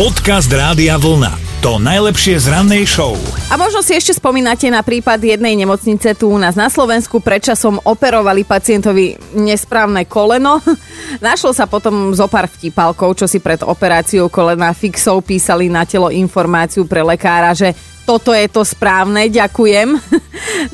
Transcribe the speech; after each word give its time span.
Podcast 0.00 0.48
Rádia 0.48 0.96
Vlna. 0.96 1.60
To 1.60 1.76
najlepšie 1.76 2.40
z 2.40 2.48
rannej 2.48 2.88
show. 2.88 3.20
A 3.52 3.60
možno 3.60 3.84
si 3.84 3.92
ešte 3.92 4.16
spomínate 4.16 4.72
na 4.72 4.80
prípad 4.80 5.20
jednej 5.20 5.52
nemocnice 5.52 6.16
tu 6.16 6.32
u 6.32 6.40
nás 6.40 6.56
na 6.56 6.72
Slovensku. 6.72 7.20
Predčasom 7.20 7.84
operovali 7.84 8.48
pacientovi 8.48 9.20
nesprávne 9.36 10.08
koleno. 10.08 10.64
Našlo 11.28 11.52
sa 11.52 11.68
potom 11.68 12.16
zo 12.16 12.32
pár 12.32 12.48
vtipalkov, 12.48 13.20
čo 13.20 13.28
si 13.28 13.44
pred 13.44 13.60
operáciou 13.60 14.32
kolena 14.32 14.72
fixov 14.72 15.20
písali 15.20 15.68
na 15.68 15.84
telo 15.84 16.08
informáciu 16.08 16.88
pre 16.88 17.04
lekára, 17.04 17.52
že 17.52 17.76
toto 18.08 18.32
je 18.32 18.48
to 18.48 18.64
správne, 18.64 19.28
ďakujem. 19.28 20.00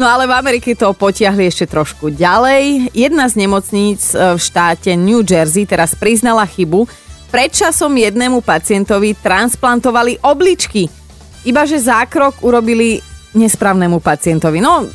No 0.02 0.10
ale 0.10 0.26
v 0.26 0.34
Amerike 0.34 0.74
to 0.74 0.90
potiahli 0.98 1.46
ešte 1.46 1.70
trošku 1.70 2.10
ďalej. 2.10 2.90
Jedna 2.90 3.30
z 3.30 3.46
nemocníc 3.46 4.18
v 4.18 4.34
štáte 4.34 4.98
New 4.98 5.22
Jersey 5.22 5.62
teraz 5.62 5.94
priznala 5.94 6.42
chybu, 6.42 6.90
predčasom 7.28 7.92
jednému 7.92 8.40
pacientovi 8.42 9.14
transplantovali 9.18 10.22
obličky. 10.22 10.88
Ibaže 11.46 11.78
zákrok 11.78 12.42
urobili 12.42 12.98
nesprávnemu 13.36 14.02
pacientovi. 14.02 14.58
No, 14.58 14.88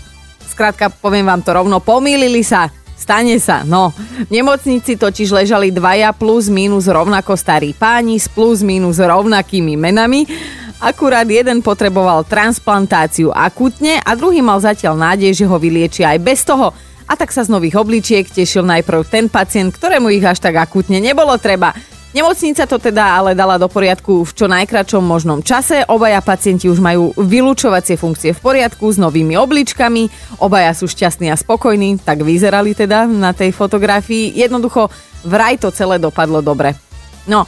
skrátka, 0.49 0.91
poviem 0.91 1.23
vám 1.23 1.45
to 1.45 1.55
rovno, 1.55 1.79
pomýlili 1.79 2.43
sa. 2.43 2.67
Stane 3.01 3.41
sa, 3.41 3.65
no. 3.65 3.89
V 3.97 4.29
nemocnici 4.29 4.93
totiž 4.93 5.33
ležali 5.33 5.73
dvaja 5.73 6.13
plus 6.13 6.53
minus 6.53 6.85
rovnako 6.85 7.33
starí 7.33 7.73
páni 7.73 8.21
s 8.21 8.29
plus 8.29 8.61
minus 8.61 9.01
rovnakými 9.01 9.73
menami. 9.73 10.29
Akurát 10.77 11.25
jeden 11.25 11.65
potreboval 11.65 12.25
transplantáciu 12.29 13.33
akutne 13.33 13.97
a 14.05 14.13
druhý 14.13 14.45
mal 14.45 14.61
zatiaľ 14.61 15.01
nádej, 15.01 15.33
že 15.33 15.45
ho 15.49 15.57
vyliečia 15.57 16.13
aj 16.13 16.19
bez 16.21 16.45
toho. 16.45 16.73
A 17.09 17.17
tak 17.17 17.33
sa 17.33 17.41
z 17.41 17.49
nových 17.49 17.75
obličiek 17.81 18.29
tešil 18.29 18.61
najprv 18.69 19.03
ten 19.09 19.25
pacient, 19.33 19.73
ktorému 19.73 20.13
ich 20.13 20.25
až 20.25 20.37
tak 20.37 20.61
akutne 20.61 21.01
nebolo 21.01 21.35
treba. 21.41 21.73
Nemocnica 22.11 22.67
to 22.67 22.75
teda 22.75 23.23
ale 23.23 23.31
dala 23.31 23.55
do 23.55 23.71
poriadku 23.71 24.27
v 24.27 24.31
čo 24.35 24.43
najkračom 24.51 24.99
možnom 24.99 25.39
čase. 25.39 25.87
Obaja 25.87 26.19
pacienti 26.19 26.67
už 26.67 26.83
majú 26.83 27.15
vylúčovacie 27.15 27.95
funkcie 27.95 28.35
v 28.35 28.43
poriadku 28.43 28.91
s 28.91 28.99
novými 28.99 29.39
obličkami. 29.39 30.11
Obaja 30.43 30.75
sú 30.75 30.91
šťastní 30.91 31.31
a 31.31 31.39
spokojní, 31.39 32.03
tak 32.03 32.19
vyzerali 32.27 32.75
teda 32.75 33.07
na 33.07 33.31
tej 33.31 33.55
fotografii. 33.55 34.35
Jednoducho 34.35 34.91
vraj 35.23 35.55
to 35.55 35.71
celé 35.71 36.03
dopadlo 36.03 36.43
dobre. 36.43 36.75
No, 37.31 37.47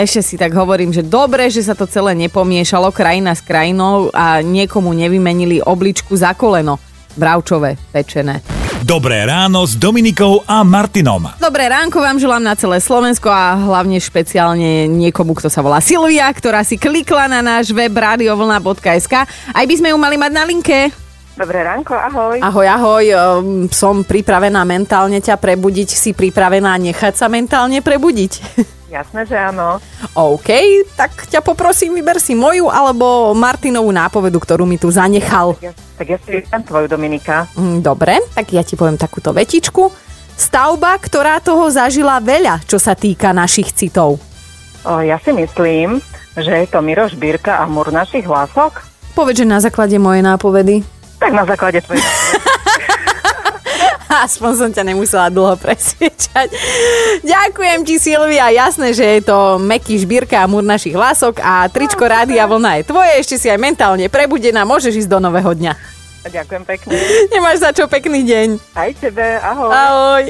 ešte 0.00 0.24
si 0.24 0.34
tak 0.40 0.56
hovorím, 0.56 0.96
že 0.96 1.04
dobre, 1.04 1.52
že 1.52 1.60
sa 1.60 1.76
to 1.76 1.84
celé 1.84 2.16
nepomiešalo 2.16 2.96
krajina 2.96 3.36
s 3.36 3.44
krajinou 3.44 4.08
a 4.16 4.40
niekomu 4.40 4.96
nevymenili 4.96 5.60
obličku 5.60 6.16
za 6.16 6.32
koleno. 6.32 6.80
Bravčové, 7.20 7.76
pečené. 7.92 8.59
Dobré 8.80 9.28
ráno 9.28 9.68
s 9.68 9.76
Dominikou 9.76 10.40
a 10.48 10.64
Martinom. 10.64 11.36
Dobré 11.36 11.68
ránko 11.68 12.00
vám 12.00 12.16
želám 12.16 12.40
na 12.40 12.56
celé 12.56 12.80
Slovensko 12.80 13.28
a 13.28 13.52
hlavne 13.52 14.00
špeciálne 14.00 14.88
niekomu, 14.88 15.36
kto 15.36 15.52
sa 15.52 15.60
volá 15.60 15.84
Silvia, 15.84 16.24
ktorá 16.32 16.64
si 16.64 16.80
klikla 16.80 17.28
na 17.28 17.44
náš 17.44 17.76
web 17.76 17.92
radiovlna.sk. 17.92 19.14
Aj 19.52 19.64
by 19.68 19.74
sme 19.76 19.92
ju 19.92 20.00
mali 20.00 20.16
mať 20.16 20.32
na 20.32 20.44
linke. 20.48 20.88
Dobré 21.40 21.64
ránko, 21.64 21.96
ahoj. 21.96 22.36
Ahoj, 22.44 22.66
ahoj, 22.68 23.04
um, 23.16 23.64
som 23.72 24.04
pripravená 24.04 24.60
mentálne 24.68 25.24
ťa 25.24 25.40
prebudiť, 25.40 25.88
si 25.88 26.12
pripravená 26.12 26.76
nechať 26.76 27.16
sa 27.16 27.32
mentálne 27.32 27.80
prebudiť. 27.80 28.32
Jasné, 29.00 29.24
že 29.24 29.40
áno. 29.40 29.80
OK, 30.12 30.52
tak 31.00 31.24
ťa 31.32 31.40
poprosím, 31.40 31.96
vyber 31.96 32.20
si 32.20 32.36
moju 32.36 32.68
alebo 32.68 33.32
Martinovú 33.32 33.88
nápovedu, 33.88 34.36
ktorú 34.36 34.68
mi 34.68 34.76
tu 34.76 34.92
zanechal. 34.92 35.56
Ja, 35.64 35.72
tak 35.96 36.12
ja 36.12 36.20
si 36.20 36.28
vyberám 36.28 36.60
tvoju, 36.60 36.86
Dominika. 36.92 37.48
Mm, 37.56 37.80
Dobre, 37.80 38.20
tak 38.36 38.52
ja 38.52 38.60
ti 38.60 38.76
poviem 38.76 39.00
takúto 39.00 39.32
vetičku. 39.32 39.88
Stavba, 40.36 40.92
ktorá 41.00 41.40
toho 41.40 41.72
zažila 41.72 42.20
veľa, 42.20 42.68
čo 42.68 42.76
sa 42.76 42.92
týka 42.92 43.32
našich 43.32 43.72
citov. 43.72 44.20
O, 44.84 44.92
ja 45.00 45.16
si 45.16 45.32
myslím, 45.32 46.04
že 46.36 46.52
je 46.52 46.66
to 46.68 46.84
Miroš 46.84 47.16
Bírka 47.16 47.56
a 47.56 47.64
múr 47.64 47.88
našich 47.88 48.28
hlások. 48.28 48.84
Povedz, 49.16 49.40
že 49.40 49.48
na 49.48 49.56
základe 49.56 49.96
mojej 49.96 50.20
nápovedy. 50.20 50.99
Tak 51.20 51.30
na 51.36 51.44
základe 51.44 51.84
tvojej 51.84 52.00
Aspoň 54.10 54.52
som 54.58 54.70
ťa 54.74 54.82
nemusela 54.82 55.30
dlho 55.30 55.54
presviečať. 55.54 56.50
Ďakujem 57.22 57.80
ti, 57.86 57.94
Silvia. 58.02 58.50
Jasné, 58.50 58.90
že 58.90 59.06
je 59.06 59.20
to 59.22 59.62
Meky 59.62 60.02
Žbírka 60.02 60.34
a 60.34 60.50
múr 60.50 60.66
našich 60.66 60.98
hlasok 60.98 61.38
a 61.38 61.70
tričko 61.70 62.10
Rádia 62.10 62.42
Vlna 62.50 62.82
je 62.82 62.90
tvoje. 62.90 63.12
Ešte 63.22 63.38
si 63.38 63.46
aj 63.46 63.62
mentálne 63.62 64.10
prebudená. 64.10 64.66
Môžeš 64.66 65.06
ísť 65.06 65.10
do 65.14 65.22
nového 65.22 65.54
dňa. 65.54 65.72
Ďakujem 66.26 66.62
pekne. 66.66 66.90
Nemáš 67.32 67.62
za 67.62 67.70
čo 67.70 67.86
pekný 67.86 68.26
deň. 68.26 68.48
Aj 68.74 68.90
tebe, 68.98 69.38
ahoj. 69.40 69.70
Ahoj. 69.70 70.24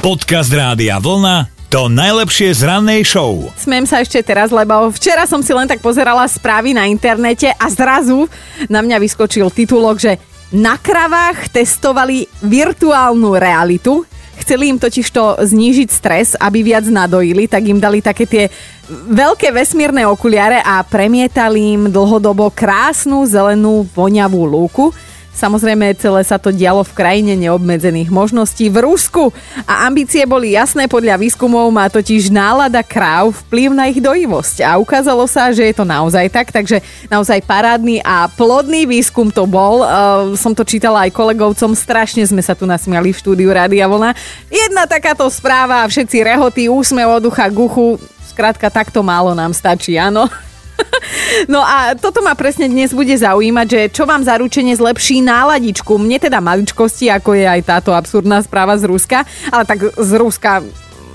Podcast 0.00 0.48
Rádia 0.48 0.96
Vlna. 0.96 1.52
To 1.68 1.92
najlepšie 1.92 2.56
z 2.56 2.62
rannej 2.62 3.04
show. 3.04 3.52
Smiem 3.58 3.84
sa 3.84 4.00
ešte 4.00 4.22
teraz, 4.22 4.54
lebo 4.54 4.88
včera 4.94 5.26
som 5.28 5.42
si 5.44 5.50
len 5.52 5.68
tak 5.68 5.82
pozerala 5.82 6.24
správy 6.24 6.72
na 6.72 6.88
internete 6.88 7.52
a 7.52 7.66
zrazu 7.68 8.30
na 8.70 8.80
mňa 8.80 8.96
vyskočil 9.02 9.50
titulok, 9.50 9.98
že 9.98 10.16
na 10.54 10.78
kravách 10.78 11.50
testovali 11.50 12.30
virtuálnu 12.42 13.34
realitu. 13.34 14.06
Chceli 14.36 14.68
im 14.70 14.78
totiž 14.78 15.06
to 15.10 15.40
znížiť 15.42 15.88
stres, 15.90 16.28
aby 16.36 16.62
viac 16.62 16.86
nadojili, 16.86 17.48
tak 17.48 17.66
im 17.66 17.80
dali 17.80 18.04
také 18.04 18.28
tie 18.28 18.44
veľké 18.90 19.50
vesmírne 19.50 20.06
okuliare 20.06 20.62
a 20.62 20.84
premietali 20.86 21.74
im 21.74 21.82
dlhodobo 21.90 22.52
krásnu 22.54 23.26
zelenú 23.26 23.88
voňavú 23.96 24.46
lúku. 24.46 24.94
Samozrejme, 25.36 25.92
celé 26.00 26.24
sa 26.24 26.40
to 26.40 26.48
dialo 26.48 26.80
v 26.80 26.96
krajine 26.96 27.36
neobmedzených 27.36 28.08
možností 28.08 28.72
v 28.72 28.88
Rusku 28.88 29.36
a 29.68 29.84
ambície 29.84 30.24
boli 30.24 30.56
jasné 30.56 30.88
podľa 30.88 31.20
výskumov, 31.20 31.68
má 31.68 31.92
totiž 31.92 32.32
nálada 32.32 32.80
kráv 32.80 33.36
vplyv 33.44 33.68
na 33.76 33.84
ich 33.92 34.00
dojivosť 34.00 34.64
a 34.64 34.80
ukázalo 34.80 35.28
sa, 35.28 35.52
že 35.52 35.68
je 35.68 35.76
to 35.76 35.84
naozaj 35.84 36.32
tak, 36.32 36.48
takže 36.48 36.80
naozaj 37.12 37.44
parádny 37.44 38.00
a 38.00 38.32
plodný 38.32 38.88
výskum 38.88 39.28
to 39.28 39.44
bol. 39.44 39.84
Uh, 39.84 40.32
som 40.40 40.56
to 40.56 40.64
čítala 40.64 41.04
aj 41.04 41.12
kolegovcom, 41.12 41.76
strašne 41.76 42.24
sme 42.24 42.40
sa 42.40 42.56
tu 42.56 42.64
nasmiali 42.64 43.12
v 43.12 43.20
štúdiu 43.20 43.52
Rádia 43.52 43.84
Vlna. 43.84 44.16
Jedna 44.48 44.88
takáto 44.88 45.28
správa 45.28 45.84
všetci 45.84 46.16
rehoty, 46.24 46.72
úsmev 46.72 47.20
od 47.20 47.28
ducha 47.28 47.52
k 47.52 47.60
uchu, 47.60 48.00
skrátka 48.32 48.72
takto 48.72 49.04
málo 49.04 49.36
nám 49.36 49.52
stačí, 49.52 50.00
áno. 50.00 50.32
No 51.52 51.60
a 51.62 51.94
toto 51.94 52.24
ma 52.24 52.34
presne 52.34 52.66
dnes 52.66 52.92
bude 52.92 53.12
zaujímať, 53.12 53.66
že 53.68 53.80
čo 53.92 54.08
vám 54.08 54.24
zaručenie 54.24 54.74
zlepší 54.74 55.22
náladičku. 55.22 55.96
Mne 55.96 56.18
teda 56.18 56.40
maličkosti, 56.42 57.12
ako 57.12 57.36
je 57.36 57.46
aj 57.46 57.60
táto 57.66 57.90
absurdná 57.92 58.40
správa 58.42 58.74
z 58.80 58.88
Ruska, 58.88 59.22
ale 59.52 59.64
tak 59.68 59.84
z 59.94 60.10
Ruska 60.16 60.64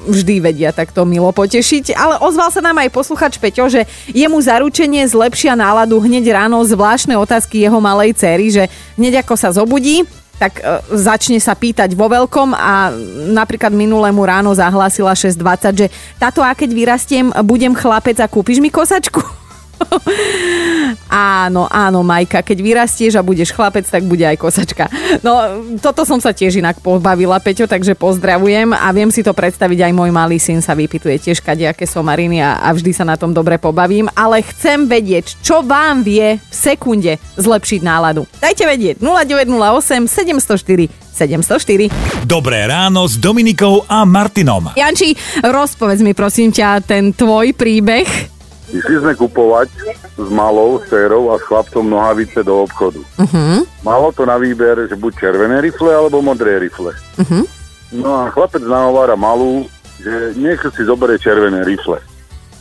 vždy 0.07 0.41
vedia 0.41 0.73
takto 0.73 1.05
milo 1.05 1.29
potešiť. 1.29 1.94
Ale 1.94 2.17
ozval 2.21 2.50
sa 2.50 2.61
nám 2.63 2.81
aj 2.81 2.89
posluchač 2.89 3.38
Peťo, 3.38 3.69
že 3.69 3.85
jemu 4.09 4.38
zaručenie 4.41 5.05
zlepšia 5.05 5.53
náladu 5.53 6.01
hneď 6.01 6.33
ráno 6.33 6.61
zvláštne 6.66 7.13
otázky 7.17 7.61
jeho 7.61 7.77
malej 7.77 8.17
cery, 8.17 8.50
že 8.50 8.63
hneď 8.97 9.21
ako 9.21 9.35
sa 9.38 9.53
zobudí, 9.53 10.01
tak 10.41 10.57
e, 10.57 10.81
začne 10.97 11.38
sa 11.38 11.53
pýtať 11.53 11.94
vo 11.94 12.09
veľkom 12.09 12.57
a 12.57 12.89
napríklad 13.29 13.69
minulému 13.69 14.25
ráno 14.25 14.50
zahlásila 14.57 15.13
6.20, 15.13 15.85
že 15.85 15.88
táto 16.17 16.41
a 16.41 16.50
keď 16.57 16.69
vyrastiem, 16.73 17.29
budem 17.45 17.77
chlapec 17.77 18.17
a 18.17 18.25
kúpiš 18.25 18.57
mi 18.57 18.73
kosačku? 18.73 19.41
áno, 21.44 21.68
áno, 21.68 22.00
Majka, 22.02 22.42
keď 22.42 22.58
vyrastieš 22.62 23.19
a 23.19 23.25
budeš 23.25 23.53
chlapec, 23.53 23.86
tak 23.86 24.06
bude 24.06 24.24
aj 24.24 24.38
kosačka. 24.40 24.86
No, 25.25 25.62
toto 25.80 26.08
som 26.08 26.22
sa 26.22 26.31
tiež 26.31 26.59
inak 26.59 26.80
pobavila, 26.80 27.42
Peťo, 27.42 27.68
takže 27.68 27.97
pozdravujem 27.97 28.74
a 28.74 28.88
viem 28.96 29.12
si 29.12 29.22
to 29.22 29.36
predstaviť, 29.36 29.90
aj 29.90 29.94
môj 29.94 30.12
malý 30.14 30.38
syn 30.40 30.64
sa 30.64 30.78
vypituje 30.78 31.19
tiež 31.19 31.44
kadejaké 31.44 31.86
somariny 31.86 32.42
a, 32.42 32.62
a 32.62 32.69
vždy 32.72 32.92
sa 32.96 33.06
na 33.06 33.19
tom 33.19 33.36
dobre 33.36 33.58
pobavím, 33.58 34.08
ale 34.16 34.46
chcem 34.46 34.88
vedieť, 34.88 35.42
čo 35.44 35.62
vám 35.66 36.02
vie 36.06 36.38
v 36.40 36.53
sekunde 36.56 37.19
zlepšiť 37.38 37.80
náladu. 37.84 38.25
Dajte 38.40 38.63
vedieť 38.66 38.96
0908 39.03 40.08
704 40.08 41.12
704. 41.12 42.25
Dobré 42.25 42.66
ráno 42.66 43.06
s 43.06 43.19
Dominikou 43.19 43.86
a 43.86 44.08
Martinom. 44.08 44.74
Janči, 44.74 45.13
rozpovedz 45.44 46.02
mi 46.02 46.16
prosím 46.16 46.50
ťa 46.50 46.81
ten 46.81 47.12
tvoj 47.12 47.53
príbeh. 47.53 48.31
Išli 48.71 49.03
sme 49.03 49.13
kupovať 49.19 49.68
s 50.15 50.29
malou, 50.31 50.79
s 50.79 50.88
dcerou 50.88 51.35
a 51.35 51.35
s 51.35 51.44
chlapcom 51.44 51.83
nohavice 51.83 52.39
do 52.39 52.63
obchodu. 52.63 53.03
Uh-huh. 53.19 53.68
Malo 53.83 54.15
to 54.15 54.23
na 54.23 54.39
výber, 54.39 54.88
že 54.88 54.95
buď 54.95 55.12
červené 55.19 55.59
rifle 55.59 55.91
alebo 55.91 56.23
modré 56.23 56.56
rifle. 56.56 56.95
Uh-huh. 57.19 57.44
No 57.91 58.23
a 58.23 58.31
chlapec 58.31 58.63
nahovára 58.63 59.19
malú, 59.19 59.68
že 60.00 60.31
nech 60.39 60.63
si 60.71 60.81
zoberie 60.88 61.19
červené 61.19 61.68
rifle. 61.68 62.00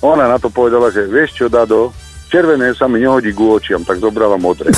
Ona 0.03 0.27
na 0.27 0.43
to 0.43 0.51
povedala, 0.51 0.91
že 0.91 1.07
vieš 1.07 1.39
čo, 1.39 1.47
Dado, 1.47 1.95
červené 2.27 2.75
sa 2.75 2.91
mi 2.91 2.99
nehodí 2.99 3.31
ku 3.31 3.55
očiam, 3.55 3.87
tak 3.87 4.03
zobrala 4.03 4.35
modré. 4.35 4.75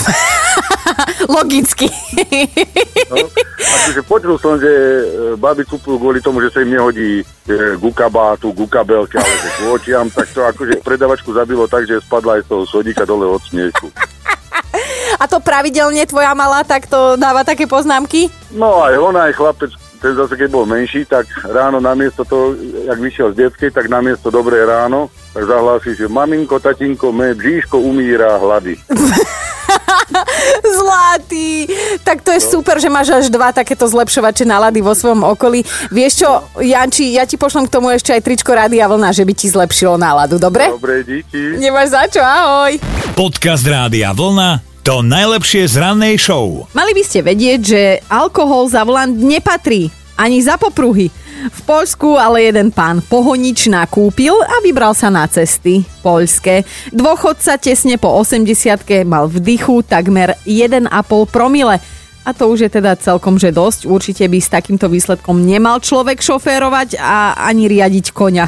Logicky. 1.35 1.89
No, 3.09 3.17
akože 3.63 4.03
počul 4.07 4.37
som, 4.39 4.59
že 4.59 4.69
e, 4.69 5.03
baby 5.39 5.63
kúpujú 5.65 5.97
kvôli 5.99 6.19
tomu, 6.19 6.43
že 6.43 6.51
sa 6.51 6.63
im 6.63 6.75
nehodí 6.75 7.23
e, 7.23 7.25
gukabátu, 7.79 8.51
gukabelke, 8.53 9.19
ale 9.19 9.35
že 9.39 9.51
ku 9.59 9.63
očiam, 9.75 10.07
tak 10.11 10.29
to 10.35 10.41
akože 10.43 10.83
predavačku 10.83 11.31
zabilo 11.33 11.65
tak, 11.71 11.87
že 11.87 12.03
spadla 12.03 12.39
aj 12.39 12.43
z 12.45 12.49
toho 12.51 12.63
sodíka 12.67 13.05
dole 13.07 13.27
od 13.27 13.43
smiechu. 13.47 13.89
A 15.21 15.25
to 15.31 15.39
pravidelne 15.39 16.03
tvoja 16.09 16.35
malá 16.35 16.67
takto 16.67 17.15
dáva 17.15 17.47
také 17.47 17.69
poznámky? 17.69 18.33
No 18.51 18.83
aj 18.83 18.97
ona, 18.99 19.31
aj 19.31 19.37
chlapec 19.39 19.71
ten 20.03 20.19
zase 20.19 20.35
keď 20.35 20.51
bol 20.51 20.67
menší, 20.67 21.07
tak 21.07 21.31
ráno 21.47 21.79
namiesto 21.79 22.27
toho, 22.27 22.59
jak 22.59 22.99
vyšiel 22.99 23.31
z 23.33 23.47
detskej, 23.47 23.71
tak 23.71 23.87
namiesto 23.87 24.35
dobré 24.35 24.67
ráno, 24.67 25.15
tak 25.31 25.47
zahlási, 25.47 25.95
že 25.95 26.11
maminko, 26.11 26.59
tatinko, 26.59 27.15
mé 27.15 27.39
bříško 27.39 27.79
umírá 27.79 28.35
hlady. 28.43 28.75
Zlatý! 30.93 31.65
Tak 32.01 32.21
to 32.21 32.31
je 32.31 32.41
No. 32.43 32.51
super, 32.51 32.77
že 32.77 32.87
máš 32.87 33.09
až 33.11 33.27
dva 33.29 33.49
takéto 33.49 33.85
zlepšovače 33.85 34.45
nálady 34.45 34.79
vo 34.79 34.93
svojom 34.93 35.25
okolí. 35.27 35.61
Vieš 35.89 36.13
čo, 36.19 36.29
Janči, 36.59 37.17
ja 37.17 37.25
ti 37.25 37.35
pošlem 37.35 37.65
k 37.65 37.73
tomu 37.73 37.89
ešte 37.89 38.13
aj 38.13 38.21
tričko 38.21 38.53
Rádia 38.53 38.85
Vlna, 38.85 39.09
že 39.11 39.25
by 39.25 39.33
ti 39.33 39.49
zlepšilo 39.49 39.97
náladu, 39.97 40.37
dobre? 40.37 40.69
Dobre, 40.69 41.01
díky. 41.01 41.57
Nemáš 41.57 41.89
za 41.91 42.05
čo, 42.07 42.21
ahoj! 42.21 42.77
Podcast 43.15 43.65
Rádia 43.65 44.13
Vlna 44.13 44.61
to 44.83 45.01
najlepšie 45.01 45.65
z 45.65 45.79
rannej 45.79 46.19
show. 46.19 46.69
Mali 46.73 46.93
by 46.93 47.03
ste 47.03 47.23
vedieť, 47.23 47.61
že 47.63 47.81
alkohol 48.05 48.67
za 48.67 48.83
volant 48.83 49.15
nepatrí 49.15 49.89
ani 50.17 50.43
za 50.43 50.61
popruhy. 50.61 51.11
V 51.43 51.61
Poľsku 51.67 52.15
ale 52.15 52.47
jeden 52.47 52.71
pán 52.71 53.03
pohonič 53.03 53.67
nakúpil 53.67 54.35
a 54.39 54.63
vybral 54.63 54.95
sa 54.95 55.11
na 55.11 55.27
cesty 55.27 55.83
poľské. 56.07 56.63
Dôchodca 56.95 57.59
tesne 57.59 57.99
po 57.99 58.15
80 58.15 58.47
mal 59.03 59.27
v 59.27 59.43
dychu 59.43 59.83
takmer 59.83 60.39
1,5 60.47 60.87
promile. 61.27 61.83
A 62.23 62.31
to 62.31 62.47
už 62.47 62.71
je 62.71 62.71
teda 62.71 62.95
celkom 62.95 63.35
že 63.35 63.51
dosť. 63.51 63.91
Určite 63.91 64.25
by 64.31 64.39
s 64.39 64.55
takýmto 64.55 64.87
výsledkom 64.87 65.43
nemal 65.43 65.83
človek 65.83 66.23
šoférovať 66.23 66.95
a 67.03 67.35
ani 67.35 67.67
riadiť 67.67 68.15
koňa. 68.15 68.47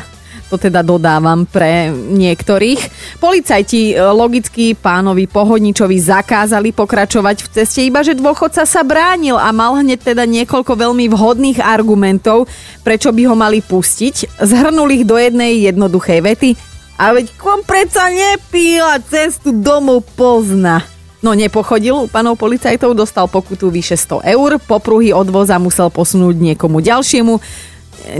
To 0.54 0.70
teda 0.70 0.86
dodávam 0.86 1.50
pre 1.50 1.90
niektorých. 1.90 2.78
Policajti 3.18 3.90
e, 3.90 3.94
logicky 3.98 4.78
pánovi 4.78 5.26
Pohodničovi 5.26 5.98
zakázali 5.98 6.70
pokračovať 6.70 7.42
v 7.42 7.48
ceste, 7.50 7.82
iba 7.82 8.06
že 8.06 8.14
dôchodca 8.14 8.62
sa 8.62 8.86
bránil 8.86 9.34
a 9.34 9.50
mal 9.50 9.74
hneď 9.82 10.14
teda 10.14 10.22
niekoľko 10.22 10.78
veľmi 10.78 11.10
vhodných 11.10 11.58
argumentov, 11.58 12.46
prečo 12.86 13.10
by 13.10 13.26
ho 13.26 13.34
mali 13.34 13.66
pustiť. 13.66 14.38
Zhrnul 14.46 14.94
ich 14.94 15.02
do 15.02 15.18
jednej 15.18 15.58
jednoduchej 15.74 16.22
vety. 16.22 16.50
A 17.02 17.10
veď 17.10 17.34
kom 17.34 17.66
predsa 17.66 18.06
nepil 18.14 18.86
cestu 19.10 19.50
domov 19.50 20.06
pozna. 20.14 20.86
No 21.18 21.34
nepochodil, 21.34 22.06
panov 22.14 22.38
policajtov 22.38 22.94
dostal 22.94 23.26
pokutu 23.26 23.74
vyše 23.74 23.98
100 23.98 24.22
eur, 24.38 24.62
popruhy 24.62 25.10
odvoza 25.10 25.58
musel 25.58 25.90
posunúť 25.90 26.38
niekomu 26.38 26.78
ďalšiemu, 26.78 27.42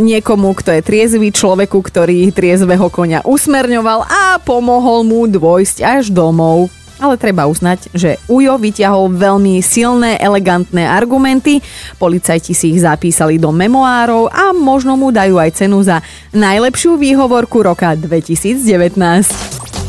niekomu, 0.00 0.56
kto 0.56 0.75
je 0.75 0.82
triezvý 0.82 1.28
človeku, 1.31 1.78
ktorý 1.81 2.32
triezvého 2.32 2.88
konia 2.88 3.20
usmerňoval 3.25 4.00
a 4.04 4.22
pomohol 4.42 5.04
mu 5.04 5.28
dôjsť 5.28 5.78
až 5.84 6.04
domov. 6.10 6.72
Ale 7.02 7.19
treba 7.19 7.50
uznať, 7.50 7.90
že 7.90 8.22
Ujo 8.31 8.54
vyťahol 8.54 9.19
veľmi 9.19 9.58
silné, 9.58 10.14
elegantné 10.14 10.86
argumenty, 10.86 11.58
policajti 11.98 12.54
si 12.54 12.70
ich 12.70 12.86
zapísali 12.86 13.34
do 13.34 13.50
memoárov 13.50 14.31
a 14.31 14.54
možno 14.54 14.94
mu 14.94 15.10
dajú 15.10 15.36
aj 15.42 15.58
cenu 15.58 15.82
za 15.82 15.98
najlepšiu 16.31 16.94
výhovorku 16.94 17.66
roka 17.66 17.98
2019. 17.98 18.94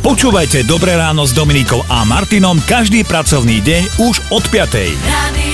Počúvajte 0.02 0.66
Dobré 0.66 0.98
ráno 0.98 1.30
s 1.30 1.34
Dominikou 1.34 1.86
a 1.86 2.06
Martinom 2.06 2.58
každý 2.66 3.06
pracovný 3.06 3.62
deň 3.62 4.06
už 4.06 4.16
od 4.34 4.44
5. 4.50 4.66
Radio 5.06 5.45